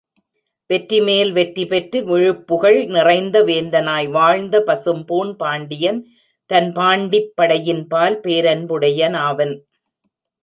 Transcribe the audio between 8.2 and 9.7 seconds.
பேரன்புடையனாவன்.